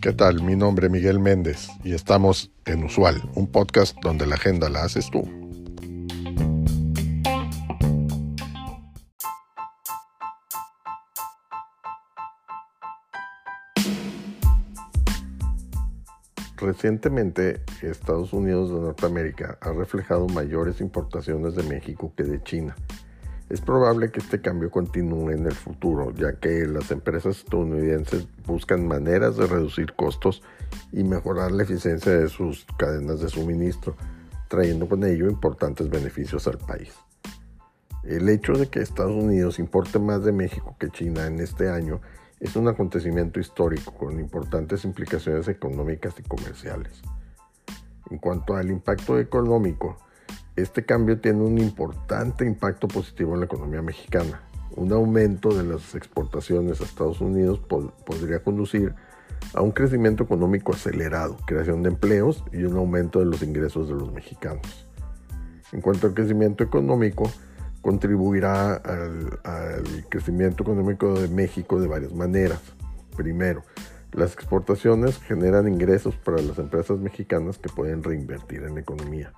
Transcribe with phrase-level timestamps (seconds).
[0.00, 0.42] ¿Qué tal?
[0.42, 4.84] Mi nombre es Miguel Méndez y estamos en Usual, un podcast donde la agenda la
[4.84, 5.22] haces tú.
[16.56, 22.74] Recientemente, Estados Unidos de Norteamérica ha reflejado mayores importaciones de México que de China.
[23.48, 28.88] Es probable que este cambio continúe en el futuro, ya que las empresas estadounidenses buscan
[28.88, 30.42] maneras de reducir costos
[30.90, 33.96] y mejorar la eficiencia de sus cadenas de suministro,
[34.48, 36.92] trayendo con ello importantes beneficios al país.
[38.02, 42.00] El hecho de que Estados Unidos importe más de México que China en este año
[42.40, 47.00] es un acontecimiento histórico con importantes implicaciones económicas y comerciales.
[48.10, 49.98] En cuanto al impacto económico,
[50.56, 54.40] este cambio tiene un importante impacto positivo en la economía mexicana.
[54.74, 58.94] Un aumento de las exportaciones a Estados Unidos podría conducir
[59.54, 63.94] a un crecimiento económico acelerado, creación de empleos y un aumento de los ingresos de
[63.94, 64.86] los mexicanos.
[65.72, 67.30] En cuanto al crecimiento económico,
[67.82, 69.38] contribuirá al,
[70.08, 72.60] crecimiento económico de México de varias maneras.
[73.16, 73.62] Primero,
[74.12, 79.32] las exportaciones generan ingresos para las empresas mexicanas que pueden reinvertir en la economía.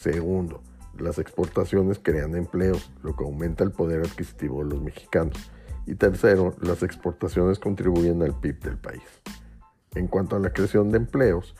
[0.00, 0.62] Segundo,
[0.98, 5.50] las exportaciones crean empleos, lo que aumenta el poder adquisitivo de los mexicanos.
[5.84, 9.02] Y tercero, las exportaciones contribuyen al PIB del país.
[9.94, 11.54] En cuanto a la creación de empleos,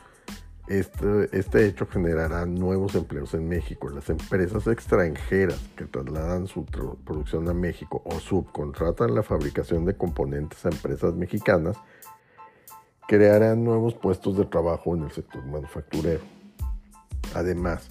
[0.67, 3.89] este, este, hecho generará nuevos empleos en México.
[3.89, 10.65] Las empresas extranjeras que trasladan su producción a México o subcontratan la fabricación de componentes
[10.65, 11.77] a empresas mexicanas
[13.07, 16.21] crearán nuevos puestos de trabajo en el sector manufacturero.
[17.35, 17.87] Además,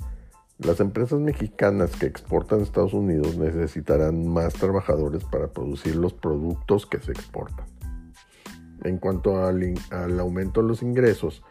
[0.65, 6.85] las empresas mexicanas que exportan a Estados Unidos necesitarán más trabajadores para producir los productos
[6.85, 7.67] que se exportan.
[8.85, 11.43] En cuanto al, aumento de los ingresos,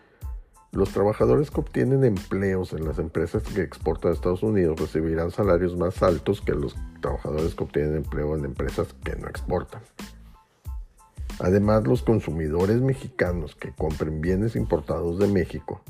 [0.71, 5.75] los trabajadores que obtienen empleos en las empresas que exportan a Estados Unidos recibirán salarios
[5.75, 9.81] más altos que los trabajadores que obtienen empleo en empresas que no exportan.
[11.39, 15.81] Además, los consumidores mexicanos que compren bienes importados de México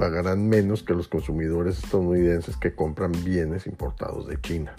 [0.00, 4.74] pagarán menos que los consumidores estadounidenses que compran bienes importados de China.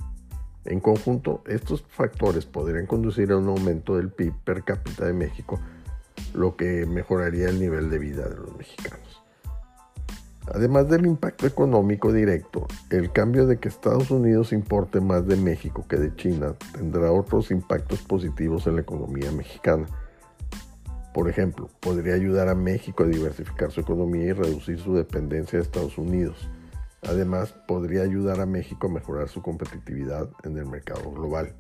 [0.66, 5.60] En conjunto, estos factores podrían conducir a un aumento del PIB per cápita de México
[6.34, 9.22] lo que mejoraría el nivel de vida de los mexicanos.
[10.48, 15.86] Además del impacto económico directo, el cambio de que Estados Unidos importe más de México
[15.88, 19.86] que de China tendrá otros impactos positivos en la economía mexicana.
[21.14, 25.64] Por ejemplo, podría ayudar a México a diversificar su economía y reducir su dependencia de
[25.64, 26.50] Estados Unidos.
[27.02, 31.56] Además, podría ayudar a México a mejorar su competitividad en el mercado global.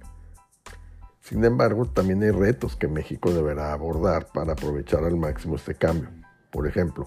[1.22, 6.10] Sin embargo, también hay retos que México deberá abordar para aprovechar al máximo este cambio.
[6.52, 7.06] Por ejemplo,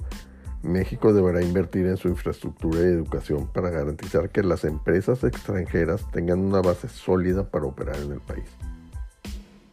[0.62, 6.40] México deberá invertir en su infraestructura y educación para garantizar que las empresas extranjeras tengan
[6.40, 8.48] una base sólida para operar en el país.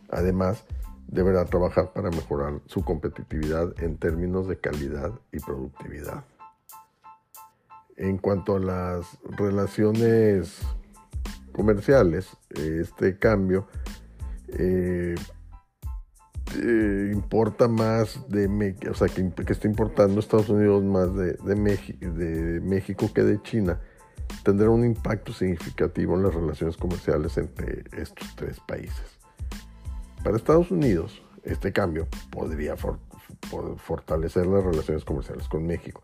[0.10, 0.66] Además,
[1.12, 6.24] deberá trabajar para mejorar su competitividad en términos de calidad y productividad.
[7.98, 10.62] En cuanto a las relaciones
[11.52, 13.68] comerciales, este cambio
[14.48, 15.16] eh,
[16.56, 23.12] eh, importa más de México, o sea, que, está importando Estados Unidos más de, México
[23.14, 23.80] que de China,
[24.44, 29.21] tendrá un impacto significativo en las relaciones comerciales entre estos tres países.
[30.24, 36.02] Para Estados Unidos, este cambio podría fortalecer las relaciones comerciales con México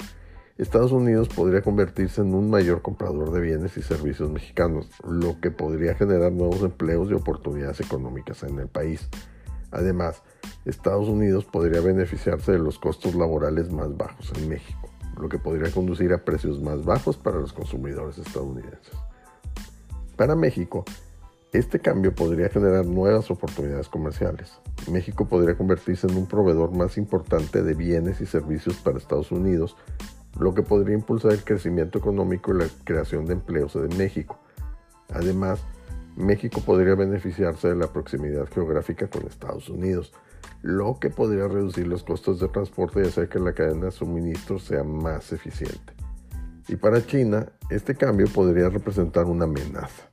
[0.58, 5.52] Estados Unidos podría convertirse en un mayor comprador de bienes y servicios mexicanos, lo que
[5.52, 9.08] podría generar nuevos empleos y oportunidades económicas en el país.
[9.70, 10.24] Además,
[10.66, 14.90] Estados Unidos podría beneficiarse de los costos laborales más bajos en México,
[15.22, 18.96] lo que podría conducir a precios más bajos para los consumidores estadounidenses.
[20.16, 20.86] Para México,
[21.54, 24.60] este cambio podría generar nuevas oportunidades comerciales.
[24.92, 29.76] México podría convertirse en un proveedor más importante de bienes y servicios para Estados Unidos
[30.40, 34.40] lo que podría impulsar el crecimiento económico y la creación de empleos en México.
[35.10, 35.64] Además,
[36.16, 40.14] México podría beneficiarse de la proximidad geográfica con Estados Unidos,
[40.62, 44.60] lo que podría reducir los costos de transporte y hacer que la cadena de suministro
[44.60, 45.94] sea más eficiente.
[46.68, 50.10] Y para China, este cambio podría representar una amenaza.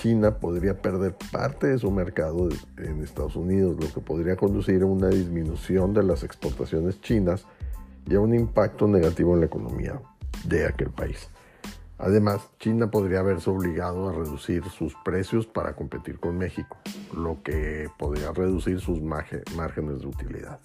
[0.00, 2.48] China podría perder parte de su mercado
[2.78, 7.44] en Estados Unidos, lo que podría conducir a una disminución de las exportaciones chinas
[8.06, 10.00] y a un impacto negativo en la economía
[10.46, 11.28] de aquel país.
[11.98, 16.78] Además, China podría haberse obligado a reducir sus precios para competir con México,
[17.14, 20.60] lo que podría reducir sus márgenes de utilidad.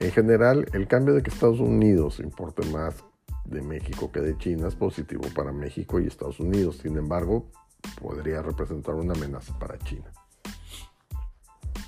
[0.00, 3.04] En general, el cambio de que Estados Unidos importe más
[3.44, 6.78] de México que de China es positivo para México y Estados Unidos.
[6.78, 7.46] Sin embargo,
[8.00, 10.10] podría representar una amenaza para China.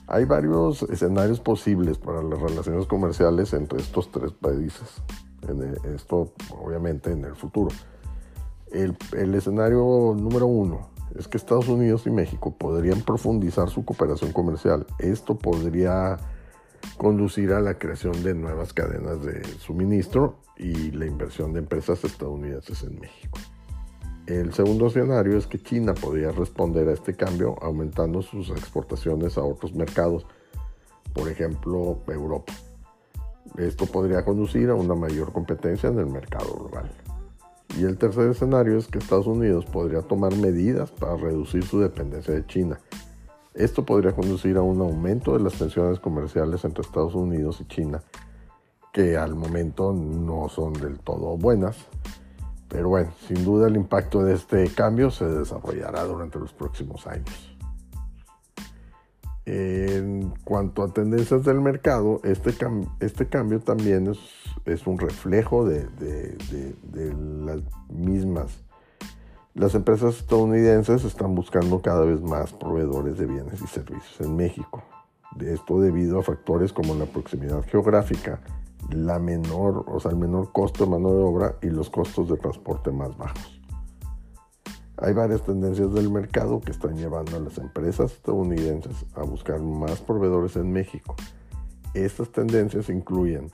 [0.09, 5.03] Hay varios escenarios posibles para las relaciones comerciales entre estos tres países.
[5.49, 5.63] En
[5.95, 7.75] esto, obviamente, en el futuro.
[8.71, 14.33] El, el, escenario número uno es que Estados Unidos y México podrían profundizar su cooperación
[14.33, 14.87] comercial.
[14.99, 16.19] Esto podría
[16.97, 22.83] conducir a la creación de nuevas cadenas de suministro y la inversión de empresas estadounidenses
[22.83, 23.39] en México.
[24.27, 29.45] El segundo escenario es que China podría responder a este cambio aumentando sus exportaciones a
[29.45, 30.27] otros mercados,
[31.13, 32.53] por ejemplo Europa.
[33.57, 36.91] Esto podría conducir a una mayor competencia en el mercado global.
[37.79, 42.35] Y el tercer escenario es que Estados Unidos podría tomar medidas para reducir su dependencia
[42.35, 42.81] de China.
[43.55, 48.03] Esto podría conducir a un aumento de las tensiones comerciales entre Estados Unidos y China,
[48.93, 51.77] que al momento no son del todo buenas,
[52.69, 57.57] pero bueno, sin duda el impacto de este cambio se desarrollará durante los próximos años.
[59.45, 62.53] En cuanto a tendencias del mercado, este,
[62.99, 64.19] este cambio también es,
[64.65, 67.15] es un reflejo de, de,
[67.45, 68.65] las mismas.
[69.55, 74.83] Las empresas estadounidenses están buscando cada vez más proveedores de bienes y servicios en México.
[75.37, 78.41] De esto debido a factores como la proximidad geográfica,
[78.91, 82.37] la menor, o sea, el menor costo de mano de obra y los costos de
[82.37, 83.61] transporte más bajos.
[84.99, 90.01] Hay varias tendencias del mercado que están llevando a las empresas estadounidenses a buscar más
[90.01, 91.15] proveedores en México.
[91.93, 93.51] Estas tendencias incluyen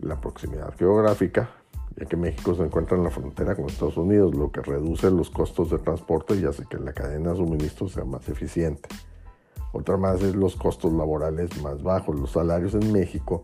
[0.00, 1.50] la proximidad geográfica,
[1.96, 5.30] ya que México se encuentra en la frontera con Estados Unidos, lo que reduce los
[5.30, 8.88] costos de transporte y hace que la cadena de suministro sea más eficiente.
[9.72, 12.18] Otra más es los costos laborales más bajos.
[12.18, 13.42] Los salarios en México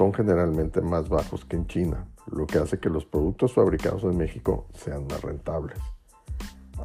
[0.00, 4.16] son generalmente más bajos que en China, lo que hace que los productos fabricados en
[4.16, 5.76] México sean más rentables.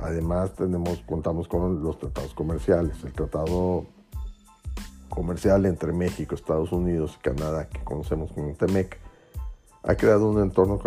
[0.02, 3.02] Además, tenemos, contamos con los tratados comerciales.
[3.06, 3.86] El tratado
[5.08, 9.00] comercial entre México, Estados Unidos y Canadá, que conocemos como TEMEC,
[9.84, 10.78] ha creado un entorno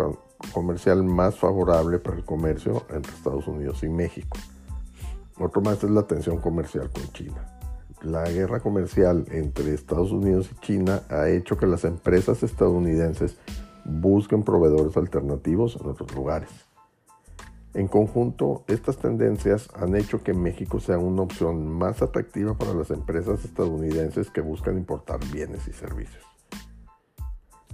[0.53, 4.37] comercial más favorable para el comercio entre Estados Unidos y México.
[5.39, 7.58] Otro más es la tensión comercial con China
[8.01, 13.37] la guerra comercial entre Estados Unidos y China ha hecho que las empresas estadounidenses
[13.85, 16.49] busquen proveedores alternativos en otros lugares.
[17.73, 22.89] En conjunto, estas tendencias han hecho que México sea una opción más atractiva para las
[22.89, 26.23] empresas estadounidenses que buscan importar bienes y servicios.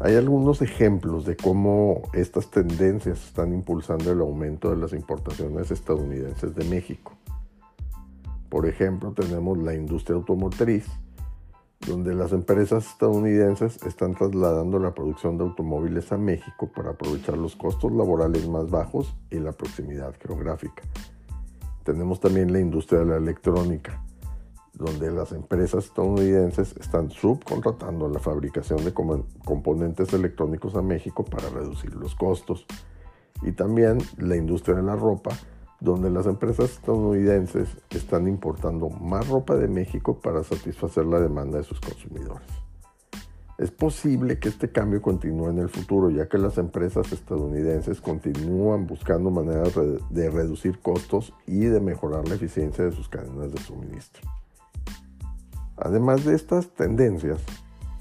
[0.02, 6.54] Hay algunos ejemplos de cómo estas tendencias están impulsando el aumento de las importaciones estadounidenses
[6.54, 7.14] de México.
[8.50, 10.86] Por ejemplo, tenemos la industria automotriz,
[11.86, 17.56] donde las empresas estadounidenses están trasladando la producción de automóviles a México para aprovechar los
[17.56, 20.84] costos laborales más bajos y la proximidad geográfica.
[21.84, 24.04] Tenemos también la industria de la electrónica,
[24.74, 31.94] donde las empresas estadounidenses están subcontratando la fabricación de componentes electrónicos a México para reducir
[31.96, 32.66] los costos.
[33.42, 35.32] Y también la industria de la ropa,
[35.80, 41.64] donde las empresas estadounidenses están importando más ropa de México para satisfacer la demanda de
[41.64, 42.48] sus consumidores.
[43.58, 48.86] Es posible que este cambio continúe en el futuro, ya que las empresas estadounidenses continúan
[48.86, 49.74] buscando maneras
[50.10, 54.30] de reducir costos y de mejorar la eficiencia de sus cadenas de suministro.
[55.78, 57.40] Además de estas tendencias,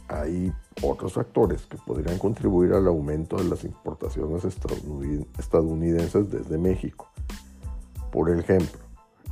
[0.09, 0.53] hay
[0.83, 7.14] otros factores que podrían contribuir al aumento de las importaciones estadounidenses desde México.
[8.15, 8.79] Por ejemplo,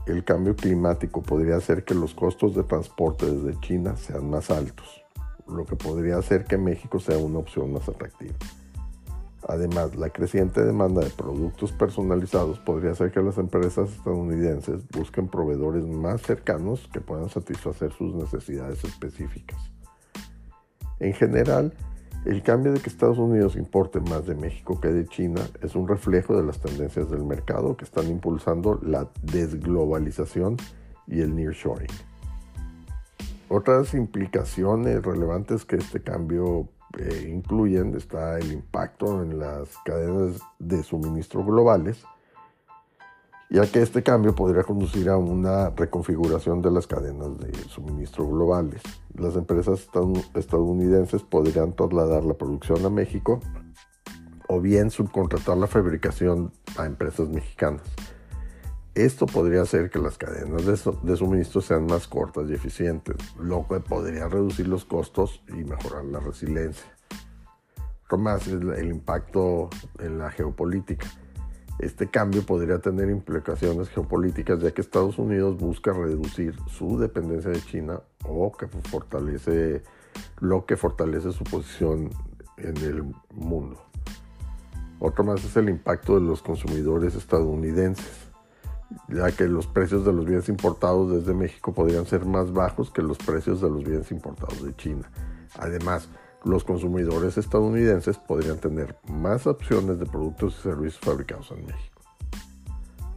[0.08, 5.04] el cambio climático podría hacer que los costos de transporte desde China sean más altos,
[5.46, 8.34] lo que podría hacer que México sea una opción más atractiva.
[9.46, 15.84] Además, la creciente demanda de productos personalizados podría hacer que las empresas estadounidenses busquen proveedores
[15.84, 19.60] más cercanos que puedan satisfacer sus necesidades específicas.
[20.98, 21.72] En general,
[22.24, 25.88] el cambio de que Estados Unidos importe más de México que de China es un
[25.88, 30.56] reflejo de las tendencias del mercado que están impulsando la desglobalización
[31.08, 31.90] y el nearshoring.
[33.48, 40.82] Otras implicaciones relevantes que este cambio eh, incluyen está el impacto en las cadenas de
[40.82, 42.04] suministro globales,
[43.52, 48.80] ya que este cambio podría conducir a una reconfiguración de las cadenas de suministro globales.
[49.14, 49.86] Las empresas
[50.34, 53.40] estadounidenses podrían trasladar la producción a México
[54.48, 57.82] o bien subcontratar la fabricación a empresas mexicanas.
[58.94, 60.64] Esto podría hacer que las cadenas
[61.02, 66.06] de, suministro sean más cortas y eficientes, lo que podría reducir los costos y mejorar
[66.06, 66.86] la resiliencia.
[68.76, 71.06] El impacto en la geopolítica.
[71.78, 77.60] Este cambio podría tener implicaciones geopolíticas ya que Estados Unidos busca reducir su dependencia de
[77.60, 79.82] China o que fortalece
[80.40, 82.10] lo que fortalece su posición
[82.58, 83.82] en el mundo.
[84.98, 88.30] Otro más es el impacto de los consumidores estadounidenses,
[89.08, 93.02] ya que los precios de los bienes importados desde México podrían ser más bajos que
[93.02, 95.10] los precios de los bienes importados de China.
[95.58, 96.08] Además,
[96.44, 101.92] los consumidores estadounidenses podrían tener más opciones de productos y servicios fabricados en México.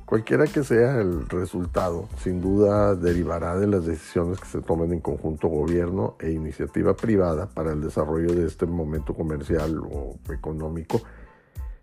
[0.05, 4.99] Cualquiera que sea el resultado, sin duda derivará de las decisiones que se tomen en
[4.99, 10.97] conjunto gobierno e iniciativa privada para el desarrollo de este momento comercial o económico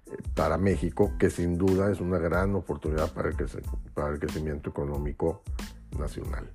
[0.07, 3.37] eh, para México, que sin duda es una gran oportunidad para el,
[3.93, 5.43] para el crecimiento económico
[5.99, 6.49] nacional.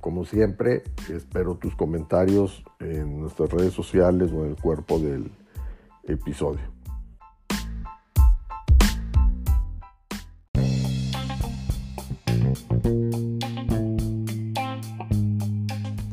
[0.00, 5.30] Como siempre, espero tus comentarios en nuestras redes sociales o en el cuerpo del
[6.04, 6.60] episodio.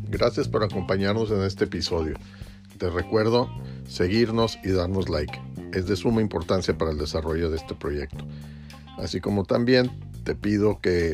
[0.09, 2.17] Gracias por acompañarnos en este episodio.
[2.77, 3.49] Te recuerdo
[3.87, 5.39] seguirnos y darnos like.
[5.71, 8.25] Es de suma importancia para el desarrollo de este proyecto.
[8.97, 9.91] Así como también
[10.25, 11.13] te pido que